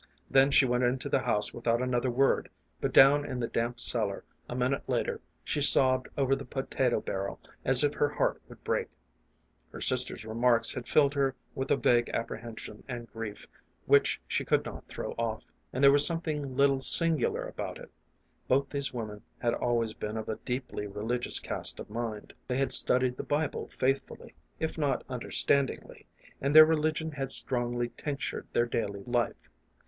[0.31, 4.23] Then she went into the house without another word; but down in the damp cellar,
[4.49, 8.87] a minute later, she sobbed over the potato barrel as if her heart would break.
[9.71, 13.45] Her sister's re marks had filled her with a vague apprehension and grief
[13.85, 15.51] which she could not throw off.
[15.71, 17.91] And there was something a little singular about it.
[18.47, 22.33] Both these women had always been of a deeply religious cast of mind.
[22.47, 26.07] They had studied the Bible faithfully, if not understandingly,
[26.41, 29.47] and their relig ion had strongly tinctured their daily life.